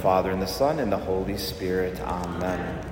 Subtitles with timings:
[0.00, 2.00] Father and the Son and the Holy Spirit.
[2.00, 2.86] Amen.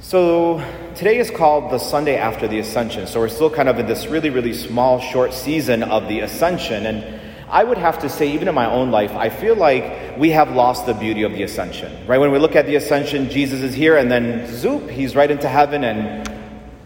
[0.00, 0.62] So
[0.94, 3.06] today is called the Sunday after the Ascension.
[3.06, 6.84] So we're still kind of in this really, really small, short season of the Ascension.
[6.84, 10.30] And I would have to say, even in my own life, I feel like we
[10.30, 12.06] have lost the beauty of the Ascension.
[12.06, 12.18] Right?
[12.18, 15.48] When we look at the Ascension, Jesus is here, and then zoop, he's right into
[15.48, 15.84] heaven.
[15.84, 16.28] And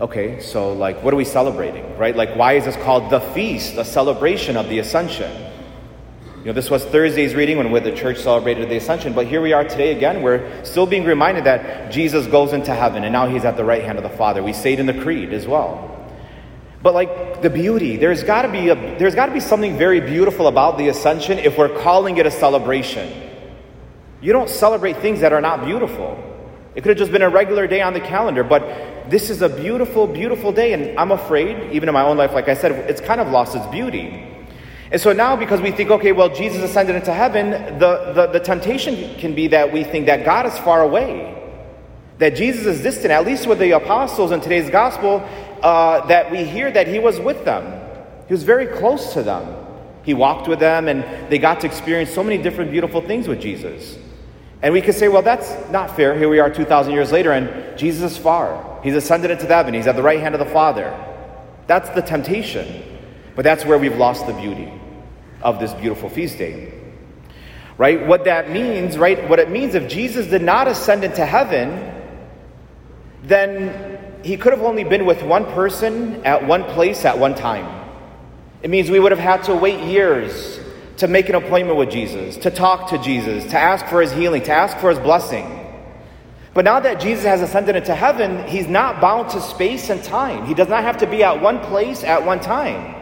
[0.00, 1.98] okay, so like, what are we celebrating?
[1.98, 2.14] Right?
[2.14, 5.45] Like, why is this called the feast, a celebration of the Ascension?
[6.46, 9.52] You know, this was Thursday's reading when the church celebrated the ascension, but here we
[9.52, 10.22] are today again.
[10.22, 13.82] We're still being reminded that Jesus goes into heaven and now he's at the right
[13.82, 14.44] hand of the Father.
[14.44, 16.08] We say it in the creed as well.
[16.84, 19.98] But like the beauty, there's got to be a, there's got to be something very
[19.98, 23.28] beautiful about the ascension if we're calling it a celebration.
[24.20, 26.16] You don't celebrate things that are not beautiful.
[26.76, 29.48] It could have just been a regular day on the calendar, but this is a
[29.48, 33.00] beautiful, beautiful day, and I'm afraid, even in my own life, like I said, it's
[33.00, 34.35] kind of lost its beauty.
[34.90, 38.40] And so now, because we think, okay, well, Jesus ascended into heaven, the, the, the,
[38.40, 41.34] temptation can be that we think that God is far away,
[42.18, 45.28] that Jesus is distant, at least with the apostles in today's gospel,
[45.62, 47.82] uh, that we hear that he was with them.
[48.28, 49.66] He was very close to them.
[50.04, 53.40] He walked with them, and they got to experience so many different beautiful things with
[53.40, 53.98] Jesus.
[54.62, 56.16] And we could say, well, that's not fair.
[56.16, 58.80] Here we are 2,000 years later, and Jesus is far.
[58.84, 60.96] He's ascended into heaven, he's at the right hand of the Father.
[61.66, 62.95] That's the temptation.
[63.36, 64.72] But that's where we've lost the beauty
[65.42, 66.72] of this beautiful feast day.
[67.78, 68.06] Right?
[68.06, 69.28] What that means, right?
[69.28, 71.92] What it means if Jesus did not ascend into heaven,
[73.22, 77.84] then he could have only been with one person at one place at one time.
[78.62, 80.58] It means we would have had to wait years
[80.96, 84.42] to make an appointment with Jesus, to talk to Jesus, to ask for his healing,
[84.44, 85.46] to ask for his blessing.
[86.54, 90.46] But now that Jesus has ascended into heaven, he's not bound to space and time.
[90.46, 92.95] He does not have to be at one place at one time.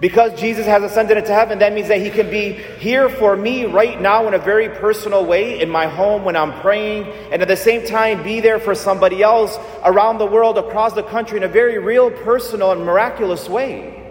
[0.00, 3.66] Because Jesus has ascended into heaven, that means that He can be here for me
[3.66, 7.48] right now in a very personal way in my home when I'm praying, and at
[7.48, 11.42] the same time be there for somebody else around the world, across the country in
[11.42, 14.10] a very real, personal, and miraculous way.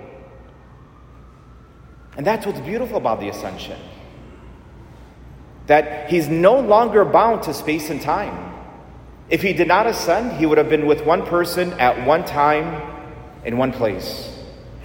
[2.15, 3.79] And that's what's beautiful about the ascension.
[5.65, 8.53] That He's no longer bound to space and time.
[9.27, 12.79] If He did not ascend, He would have been with one person at one time
[13.43, 14.38] in one place.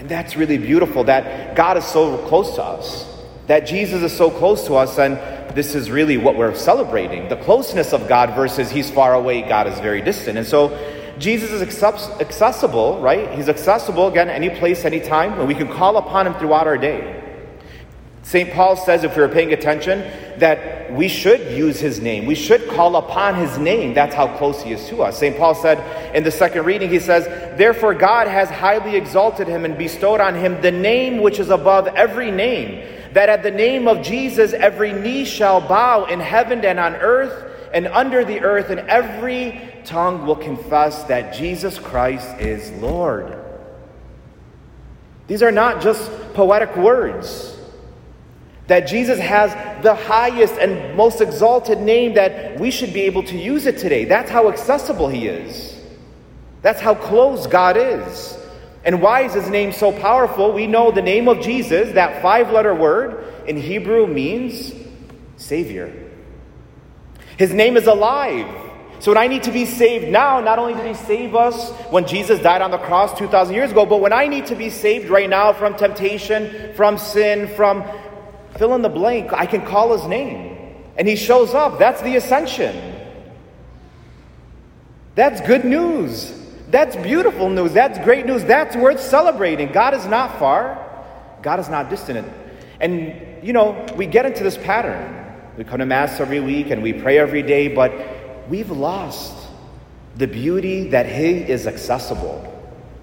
[0.05, 3.11] And that's really beautiful that God is so close to us,
[3.47, 5.17] that Jesus is so close to us, and
[5.57, 9.67] this is really what we're celebrating the closeness of God versus He's far away, God
[9.67, 10.37] is very distant.
[10.37, 10.77] And so
[11.19, 13.33] Jesus is accessible, right?
[13.33, 16.77] He's accessible again, any place, any time, and we can call upon Him throughout our
[16.77, 17.23] day.
[18.25, 18.53] St.
[18.53, 20.01] Paul says, if we are paying attention,
[20.39, 22.27] that we should use his name.
[22.27, 23.95] We should call upon his name.
[23.95, 25.19] That's how close he is to us.
[25.19, 25.37] St.
[25.37, 27.25] Paul said in the second reading, he says,
[27.57, 31.87] Therefore God has highly exalted him and bestowed on him the name which is above
[31.89, 36.79] every name, that at the name of Jesus every knee shall bow in heaven and
[36.79, 42.71] on earth and under the earth, and every tongue will confess that Jesus Christ is
[42.81, 43.37] Lord.
[45.27, 47.54] These are not just poetic words.
[48.67, 49.53] That Jesus has
[49.83, 54.05] the highest and most exalted name that we should be able to use it today.
[54.05, 55.79] That's how accessible He is.
[56.63, 58.39] That's how close God is.
[58.85, 60.53] And why is His name so powerful?
[60.53, 64.73] We know the name of Jesus, that five letter word in Hebrew means
[65.37, 65.93] Savior.
[67.37, 68.63] His name is alive.
[69.01, 72.07] So when I need to be saved now, not only did He save us when
[72.07, 75.11] Jesus died on the cross 2,000 years ago, but when I need to be saved
[75.11, 77.85] right now from temptation, from sin, from
[78.57, 80.57] fill in the blank, I can call his name.
[80.97, 81.79] And he shows up.
[81.79, 82.95] That's the ascension.
[85.15, 86.33] That's good news.
[86.71, 87.73] That's beautiful news.
[87.73, 88.45] That's great news.
[88.45, 89.73] That's worth celebrating.
[89.73, 90.79] God is not far,
[91.43, 92.27] God is not distant.
[92.81, 95.21] And, you know, we get into this pattern.
[95.57, 97.93] We come to Mass every week and we pray every day, but
[98.49, 99.49] we've lost
[100.17, 102.51] the beauty that He is accessible.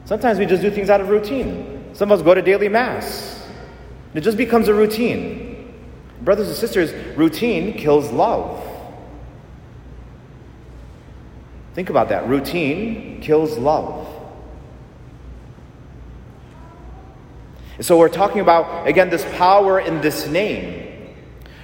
[0.05, 1.91] Sometimes we just do things out of routine.
[1.93, 3.40] Some of us go to daily Mass.
[4.13, 5.73] It just becomes a routine.
[6.21, 8.63] Brothers and sisters, routine kills love.
[11.73, 12.27] Think about that.
[12.27, 14.07] Routine kills love.
[17.79, 21.15] so we're talking about, again, this power in this name,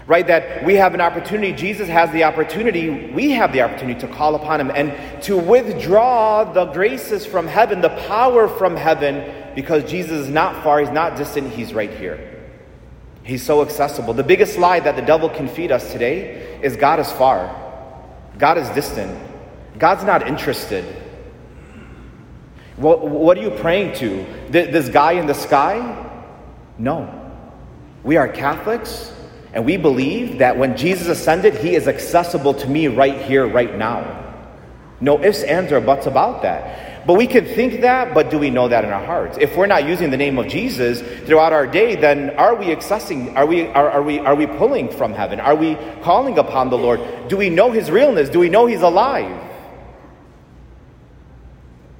[0.07, 0.25] right?
[0.25, 4.33] That we have an opportunity, Jesus has the opportunity, we have the opportunity to call
[4.33, 10.25] upon Him and to withdraw the graces from heaven, the power from heaven, because Jesus
[10.25, 12.36] is not far, He's not distant, He's right here.
[13.27, 14.13] He's so accessible.
[14.13, 17.53] The biggest lie that the devil can feed us today is God is far,
[18.37, 19.19] God is distant,
[19.77, 20.85] God's not interested.
[22.77, 24.25] What, what are you praying to?
[24.49, 26.09] This guy in the sky?
[26.77, 27.31] No.
[28.03, 29.11] We are Catholics.
[29.51, 33.75] And we believe that when Jesus ascended, he is accessible to me right here, right
[33.75, 34.35] now.
[35.01, 36.96] No ifs, ands, or buts about that.
[37.07, 39.37] But we can think that, but do we know that in our hearts?
[39.39, 43.33] If we're not using the name of Jesus throughout our day, then are we accessing,
[43.33, 45.39] are we, are, are, we, are we pulling from heaven?
[45.39, 46.99] Are we calling upon the Lord?
[47.29, 48.27] Do we know his realness?
[48.27, 49.41] Do we know he's alive?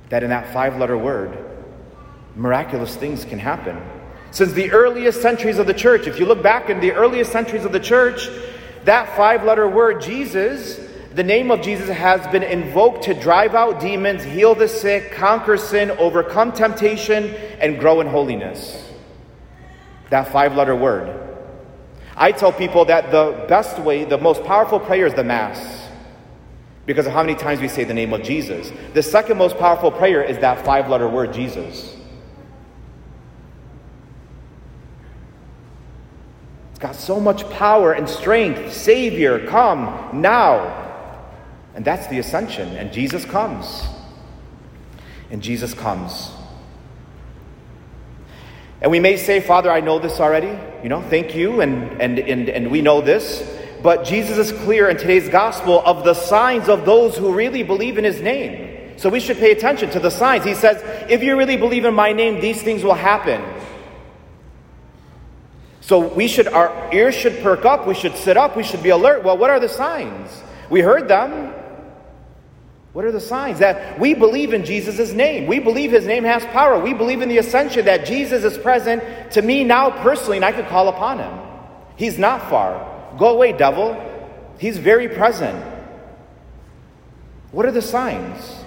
[0.10, 1.38] That in that five letter word,
[2.36, 3.82] miraculous things can happen.
[4.32, 7.64] Since the earliest centuries of the church, if you look back in the earliest centuries
[7.64, 8.28] of the church,
[8.84, 10.82] that five letter word, Jesus,
[11.18, 15.58] the name of Jesus has been invoked to drive out demons, heal the sick, conquer
[15.58, 18.88] sin, overcome temptation, and grow in holiness.
[20.12, 21.20] That five letter word.
[22.16, 25.90] I tell people that the best way, the most powerful prayer is the Mass
[26.86, 28.72] because of how many times we say the name of Jesus.
[28.94, 31.98] The second most powerful prayer is that five letter word, Jesus.
[36.70, 38.72] It's got so much power and strength.
[38.72, 40.87] Savior, come now.
[41.78, 42.76] And that's the ascension.
[42.76, 43.86] And Jesus comes.
[45.30, 46.32] And Jesus comes.
[48.82, 50.58] And we may say, Father, I know this already.
[50.82, 51.62] You know, thank you.
[51.62, 53.48] And, and, and, and we know this.
[53.84, 58.00] But Jesus is clear in today's gospel of the signs of those who really believe
[58.00, 58.98] in his name.
[58.98, 60.46] So we should pay attention to the signs.
[60.46, 60.82] He says,
[61.12, 63.40] if you really believe in my name, these things will happen.
[65.82, 67.86] So we should, our ears should perk up.
[67.86, 68.58] We should sit up.
[68.58, 69.24] We should be alert.
[69.24, 70.42] Well, what are the signs?
[70.72, 71.54] We heard them.
[72.98, 73.60] What are the signs?
[73.60, 75.46] That we believe in Jesus' name.
[75.46, 76.80] We believe his name has power.
[76.80, 79.04] We believe in the ascension that Jesus is present
[79.34, 81.32] to me now personally, and I could call upon him.
[81.96, 83.14] He's not far.
[83.20, 83.96] Go away, devil.
[84.58, 85.64] He's very present.
[87.52, 88.64] What are the signs?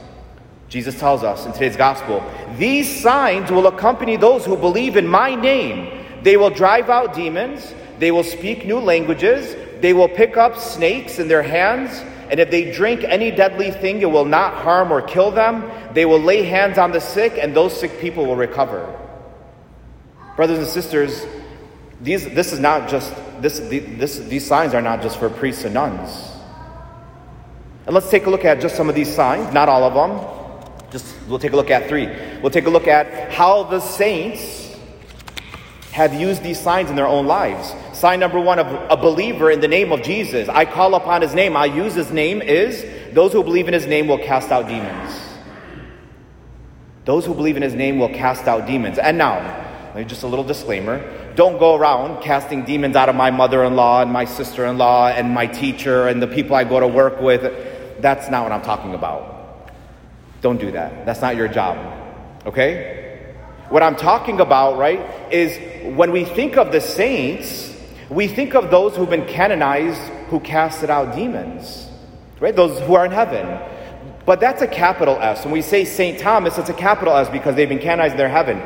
[0.69, 2.23] Jesus tells us in today's gospel
[2.56, 6.06] these signs will accompany those who believe in my name.
[6.23, 11.19] They will drive out demons, they will speak new languages, they will pick up snakes
[11.19, 12.05] in their hands.
[12.31, 15.69] And if they drink any deadly thing, it will not harm or kill them.
[15.94, 18.97] They will lay hands on the sick, and those sick people will recover.
[20.37, 21.27] Brothers and sisters,
[22.00, 25.75] these, this is not just, this, this, these signs are not just for priests and
[25.75, 26.31] nuns.
[27.87, 30.88] And let's take a look at just some of these signs, not all of them.
[30.93, 32.09] Just we'll take a look at three.
[32.41, 34.77] We'll take a look at how the saints
[35.91, 37.75] have used these signs in their own lives.
[38.00, 40.49] Sign number one of a believer in the name of Jesus.
[40.49, 42.82] I call upon his name, I use his name, is
[43.12, 45.20] those who believe in his name will cast out demons.
[47.05, 48.99] Those who believe in his name will cast out demons.
[48.99, 53.64] And now, just a little disclaimer don't go around casting demons out of my mother
[53.64, 56.81] in law and my sister in law and my teacher and the people I go
[56.81, 58.00] to work with.
[58.00, 59.70] That's not what I'm talking about.
[60.41, 61.05] Don't do that.
[61.05, 61.76] That's not your job.
[62.46, 63.35] Okay?
[63.69, 67.69] What I'm talking about, right, is when we think of the saints,
[68.10, 71.88] we think of those who've been canonized who casted out demons,
[72.40, 72.54] right?
[72.54, 73.60] Those who are in heaven.
[74.26, 75.44] But that's a capital S.
[75.44, 76.18] When we say St.
[76.18, 78.62] Thomas, it's a capital S because they've been canonized in their heaven.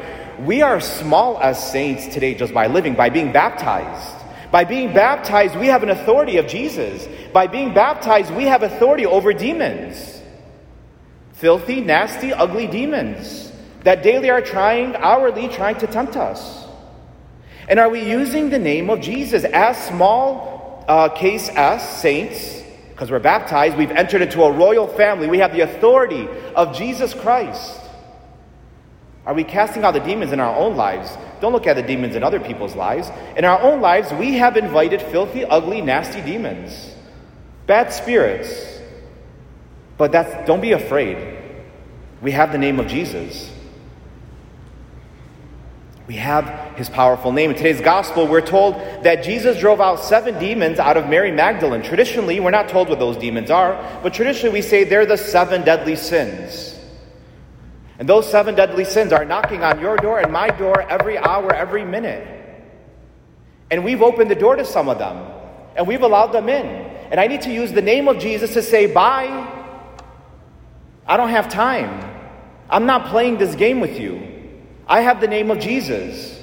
[0.46, 4.24] We are small as saints today just by living, by being baptized.
[4.50, 7.06] By being baptized, we have an authority of Jesus.
[7.32, 10.22] By being baptized, we have authority over demons.
[11.34, 13.52] Filthy, nasty, ugly demons
[13.82, 16.63] that daily are trying, hourly trying to tempt us.
[17.68, 22.62] And are we using the name of Jesus as small uh, case as saints?
[22.90, 25.26] Because we're baptized, we've entered into a royal family.
[25.26, 27.80] We have the authority of Jesus Christ.
[29.26, 31.16] Are we casting out the demons in our own lives?
[31.40, 33.10] Don't look at the demons in other people's lives.
[33.36, 36.94] In our own lives, we have invited filthy, ugly, nasty demons,
[37.66, 38.80] bad spirits.
[39.96, 41.38] But that's don't be afraid.
[42.20, 43.50] We have the name of Jesus.
[46.06, 47.50] We have his powerful name.
[47.50, 51.82] In today's gospel, we're told that Jesus drove out seven demons out of Mary Magdalene.
[51.82, 55.62] Traditionally, we're not told what those demons are, but traditionally we say they're the seven
[55.64, 56.78] deadly sins.
[57.98, 61.54] And those seven deadly sins are knocking on your door and my door every hour,
[61.54, 62.26] every minute.
[63.70, 65.30] And we've opened the door to some of them,
[65.76, 66.66] and we've allowed them in.
[67.10, 69.50] And I need to use the name of Jesus to say, Bye.
[71.06, 72.10] I don't have time.
[72.68, 74.34] I'm not playing this game with you.
[74.86, 76.33] I have the name of Jesus.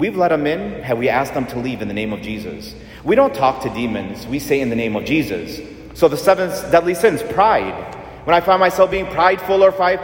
[0.00, 0.82] We've let them in.
[0.82, 2.74] Have we asked them to leave in the name of Jesus?
[3.04, 4.26] We don't talk to demons.
[4.26, 5.60] We say in the name of Jesus.
[5.92, 7.94] So the seventh deadly sins, pride.
[8.24, 9.96] When I find myself being prideful or if i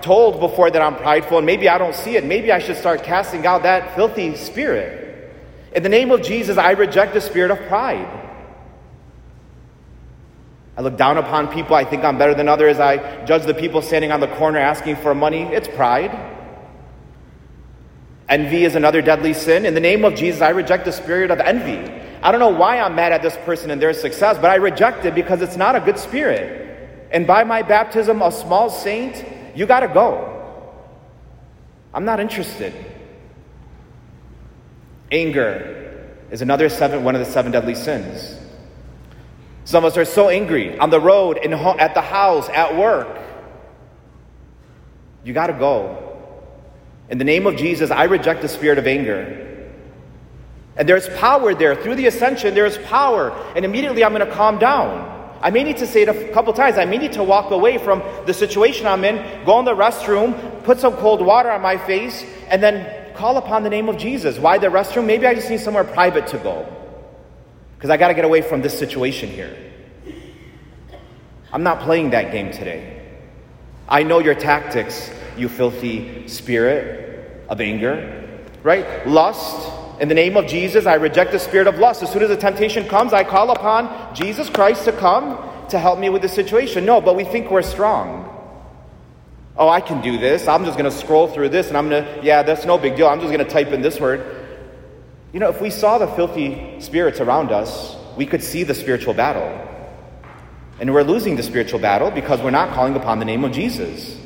[0.00, 3.04] told before that I'm prideful and maybe I don't see it, maybe I should start
[3.04, 5.32] casting out that filthy spirit.
[5.72, 8.22] In the name of Jesus, I reject the spirit of pride.
[10.76, 11.76] I look down upon people.
[11.76, 12.80] I think I'm better than others.
[12.80, 15.44] I judge the people standing on the corner asking for money.
[15.44, 16.33] It's pride.
[18.28, 19.66] Envy is another deadly sin.
[19.66, 21.90] In the name of Jesus, I reject the spirit of envy.
[22.22, 25.04] I don't know why I'm mad at this person and their success, but I reject
[25.04, 27.08] it because it's not a good spirit.
[27.10, 30.30] And by my baptism, a small saint, you got to go.
[31.92, 32.72] I'm not interested.
[35.12, 38.40] Anger is another seven, one of the seven deadly sins.
[39.64, 43.18] Some of us are so angry on the road, in, at the house, at work.
[45.24, 46.13] You got to go.
[47.08, 49.70] In the name of Jesus, I reject the spirit of anger.
[50.76, 51.76] And there's power there.
[51.76, 53.30] Through the ascension, there's power.
[53.54, 55.12] And immediately I'm going to calm down.
[55.40, 56.78] I may need to say it a couple times.
[56.78, 60.64] I may need to walk away from the situation I'm in, go in the restroom,
[60.64, 64.38] put some cold water on my face, and then call upon the name of Jesus.
[64.38, 65.04] Why the restroom?
[65.04, 66.66] Maybe I just need somewhere private to go.
[67.76, 69.54] Because I got to get away from this situation here.
[71.52, 73.03] I'm not playing that game today.
[73.88, 79.06] I know your tactics, you filthy spirit of anger, right?
[79.06, 79.70] Lust.
[80.00, 82.02] In the name of Jesus, I reject the spirit of lust.
[82.02, 85.38] As soon as the temptation comes, I call upon Jesus Christ to come
[85.68, 86.84] to help me with the situation.
[86.84, 88.30] No, but we think we're strong.
[89.56, 90.48] Oh, I can do this.
[90.48, 92.96] I'm just going to scroll through this and I'm going to, yeah, that's no big
[92.96, 93.06] deal.
[93.06, 94.44] I'm just going to type in this word.
[95.32, 99.14] You know, if we saw the filthy spirits around us, we could see the spiritual
[99.14, 99.73] battle.
[100.80, 104.18] And we're losing the spiritual battle because we're not calling upon the name of Jesus.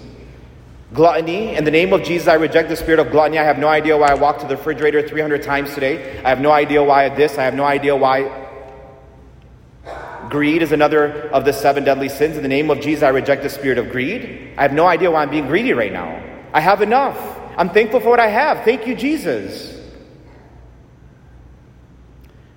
[0.95, 3.39] Gluttony, in the name of Jesus, I reject the spirit of gluttony.
[3.39, 6.19] I have no idea why I walked to the refrigerator 300 times today.
[6.25, 7.37] I have no idea why this.
[7.37, 8.47] I have no idea why.
[10.31, 12.37] Greed is another of the seven deadly sins.
[12.37, 14.55] In the name of Jesus, I reject the spirit of greed.
[14.57, 16.23] I have no idea why I'm being greedy right now.
[16.55, 17.19] I have enough.
[17.59, 18.65] I'm thankful for what I have.
[18.65, 19.75] Thank you, Jesus.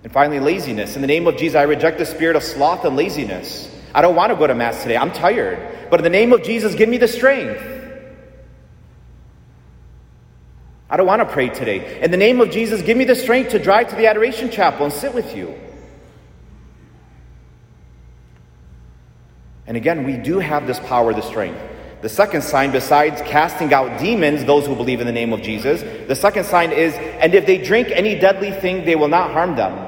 [0.04, 0.96] And finally, laziness.
[0.96, 3.71] In the name of Jesus, I reject the spirit of sloth and laziness.
[3.94, 4.98] I don't want to go to Mass today.
[4.98, 5.90] I'm tired.
[5.90, 7.62] But in the name of Jesus, give me the strength.
[10.90, 12.02] I don't want to pray today.
[12.02, 14.86] In the name of Jesus, give me the strength to drive to the Adoration Chapel
[14.86, 15.56] and sit with you.
[19.68, 21.62] And again, we do have this power, the strength.
[22.02, 25.82] The second sign, besides casting out demons, those who believe in the name of Jesus,
[26.08, 29.56] the second sign is, and if they drink any deadly thing, they will not harm
[29.56, 29.88] them.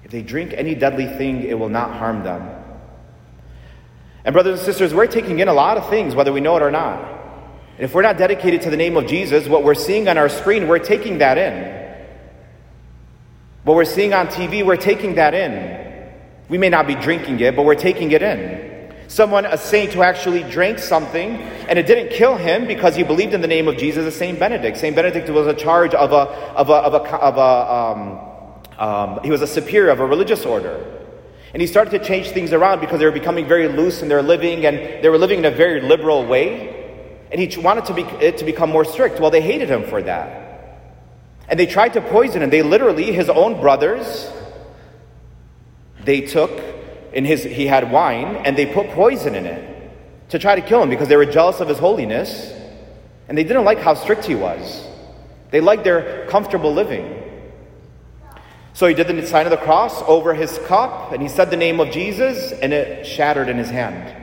[0.11, 2.49] they drink any deadly thing, it will not harm them.
[4.23, 6.61] And, brothers and sisters, we're taking in a lot of things, whether we know it
[6.61, 6.99] or not.
[7.77, 10.29] And if we're not dedicated to the name of Jesus, what we're seeing on our
[10.29, 11.81] screen, we're taking that in.
[13.63, 16.11] What we're seeing on TV, we're taking that in.
[16.49, 18.93] We may not be drinking it, but we're taking it in.
[19.07, 23.33] Someone, a saint who actually drank something and it didn't kill him because he believed
[23.33, 24.77] in the name of Jesus is Saint Benedict.
[24.77, 28.30] Saint Benedict was a charge of a, of a, of a, of a um,
[28.81, 30.83] um, he was a superior of a religious order.
[31.53, 34.23] And he started to change things around because they were becoming very loose in their
[34.23, 37.29] living and they were living in a very liberal way.
[37.31, 39.19] And he wanted to be, it to become more strict.
[39.19, 40.79] Well, they hated him for that.
[41.47, 42.49] And they tried to poison him.
[42.49, 44.31] They literally, his own brothers,
[46.03, 46.49] they took
[47.13, 49.91] in his, he had wine and they put poison in it
[50.29, 52.51] to try to kill him because they were jealous of his holiness
[53.29, 54.87] and they didn't like how strict he was.
[55.51, 57.20] They liked their comfortable living.
[58.73, 61.57] So he did the sign of the cross over his cup, and he said the
[61.57, 64.17] name of Jesus, and it shattered in his hand.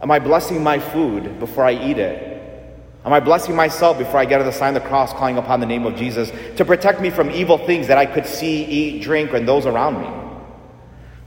[0.00, 2.30] Am I blessing my food before I eat it?
[3.04, 5.60] Am I blessing myself before I get to the sign of the cross, calling upon
[5.60, 9.02] the name of Jesus to protect me from evil things that I could see, eat,
[9.02, 10.08] drink, and those around me?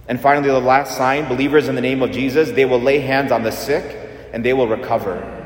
[0.08, 3.32] And finally, the last sign believers in the name of Jesus, they will lay hands
[3.32, 3.96] on the sick
[4.34, 5.37] and they will recover.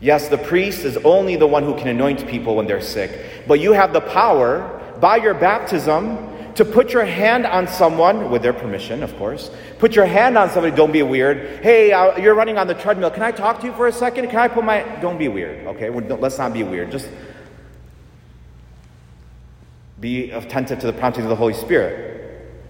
[0.00, 3.60] Yes, the priest is only the one who can anoint people when they're sick, but
[3.60, 8.52] you have the power by your baptism to put your hand on someone, with their
[8.52, 9.50] permission, of course.
[9.78, 11.62] Put your hand on somebody, don't be weird.
[11.62, 13.10] Hey, uh, you're running on the treadmill.
[13.10, 14.28] Can I talk to you for a second?
[14.28, 14.82] Can I put my.
[15.00, 15.90] Don't be weird, okay?
[15.90, 16.90] Let's not be weird.
[16.90, 17.08] Just
[20.00, 22.08] be attentive to the prompting of the Holy Spirit.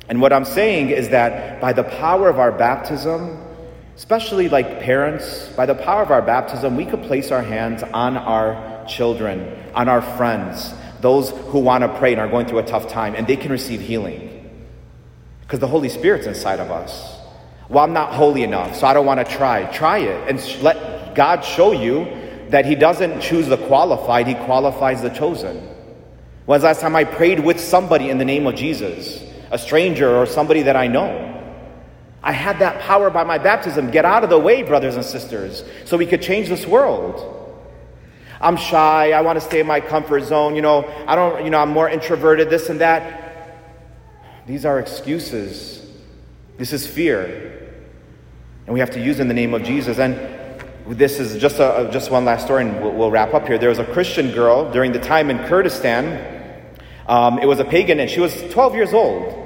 [0.08, 3.40] And what I'm saying is that by the power of our baptism,
[4.00, 8.16] especially like parents, by the power of our baptism, we could place our hands on
[8.16, 12.66] our children, on our friends, those who want to pray and are going through a
[12.66, 14.50] tough time, and they can receive healing.
[15.42, 17.14] Because the Holy Spirit's inside of us.
[17.68, 19.64] Well, I'm not holy enough, so I don't want to try.
[19.70, 22.06] Try it and let God show you
[22.48, 25.58] that He doesn't choose the qualified, He qualifies the chosen.
[26.46, 29.22] When's the last time I prayed with somebody in the name of Jesus?
[29.50, 31.39] A stranger or somebody that I know?
[32.22, 33.90] I had that power by my baptism.
[33.90, 37.36] Get out of the way, brothers and sisters, so we could change this world.
[38.40, 39.12] I'm shy.
[39.12, 40.54] I want to stay in my comfort zone.
[40.54, 43.20] You know, I don't, you know, I'm more introverted, this and that.
[44.46, 45.86] These are excuses.
[46.56, 47.72] This is fear.
[48.66, 49.98] And we have to use in the name of Jesus.
[49.98, 50.14] And
[50.86, 53.58] this is just, a, just one last story, and we'll, we'll, wrap up here.
[53.58, 56.74] There was a Christian girl during the time in Kurdistan.
[57.06, 59.39] Um, it was a pagan, and she was 12 years old.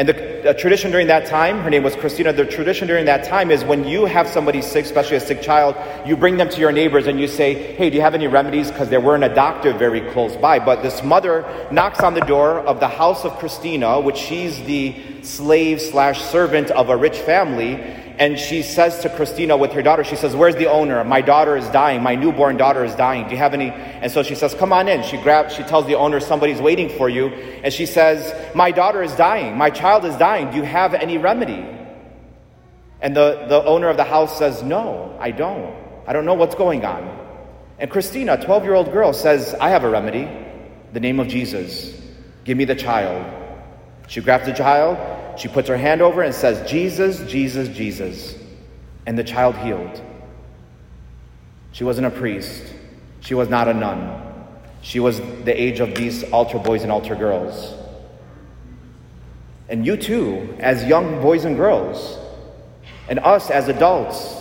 [0.00, 3.50] And the tradition during that time, her name was Christina, the tradition during that time
[3.50, 5.76] is when you have somebody sick, especially a sick child,
[6.06, 8.70] you bring them to your neighbors and you say, Hey, do you have any remedies?
[8.70, 10.58] Because there weren't a doctor very close by.
[10.58, 14.94] But this mother knocks on the door of the house of Christina, which she's the
[15.20, 17.74] slave slash servant of a rich family
[18.20, 21.02] and she says to Christina with her daughter, she says, Where's the owner?
[21.04, 22.02] My daughter is dying.
[22.02, 23.24] My newborn daughter is dying.
[23.24, 23.70] Do you have any?
[23.70, 25.02] And so she says, Come on in.
[25.04, 27.28] She grabs, she tells the owner, Somebody's waiting for you.
[27.28, 29.56] And she says, My daughter is dying.
[29.56, 30.50] My child is dying.
[30.50, 31.64] Do you have any remedy?
[33.00, 35.74] And the, the owner of the house says, No, I don't.
[36.06, 37.08] I don't know what's going on.
[37.78, 40.28] And Christina, a 12 year old girl, says, I have a remedy.
[40.92, 41.98] The name of Jesus.
[42.44, 43.39] Give me the child.
[44.10, 48.34] She grabs the child, she puts her hand over and says, Jesus, Jesus, Jesus.
[49.06, 50.02] And the child healed.
[51.70, 52.74] She wasn't a priest.
[53.20, 54.20] She was not a nun.
[54.82, 57.72] She was the age of these altar boys and altar girls.
[59.68, 62.18] And you too, as young boys and girls,
[63.08, 64.34] and us as adults,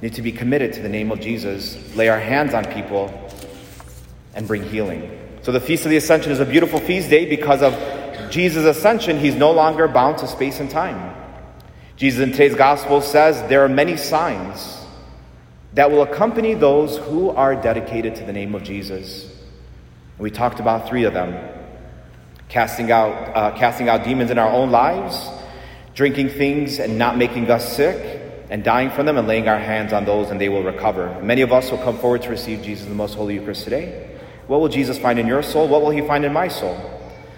[0.00, 3.12] need to be committed to the name of Jesus, lay our hands on people,
[4.34, 5.20] and bring healing.
[5.42, 7.74] So the Feast of the Ascension is a beautiful feast day because of
[8.34, 11.14] Jesus' ascension, he's no longer bound to space and time.
[11.94, 14.84] Jesus in today's gospel says there are many signs
[15.74, 19.32] that will accompany those who are dedicated to the name of Jesus.
[20.18, 21.48] We talked about three of them
[22.48, 25.28] casting out, uh, casting out demons in our own lives,
[25.94, 29.92] drinking things and not making us sick, and dying from them and laying our hands
[29.92, 31.20] on those and they will recover.
[31.22, 34.18] Many of us will come forward to receive Jesus in the most holy Eucharist today.
[34.48, 35.68] What will Jesus find in your soul?
[35.68, 36.93] What will he find in my soul?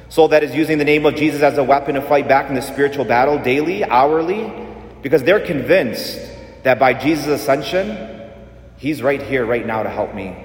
[0.08, 2.54] Soul that is using the name of Jesus as a weapon to fight back in
[2.54, 4.52] the spiritual battle daily, hourly,
[5.02, 6.18] because they're convinced
[6.62, 8.12] that by Jesus' ascension,
[8.78, 10.36] He's right here, right now to help me.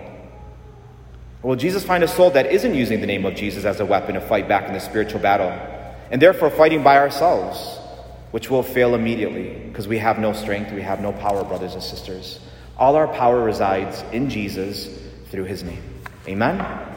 [1.44, 4.16] Will Jesus find a soul that isn't using the name of Jesus as a weapon
[4.16, 5.50] to fight back in the spiritual battle,
[6.12, 7.80] and therefore fighting by ourselves,
[8.32, 11.84] which will fail immediately because we have no strength, we have no power, brothers and
[11.84, 12.40] sisters.
[12.78, 14.88] All our power resides in Jesus
[15.30, 15.84] through His name.
[16.28, 16.91] Amen.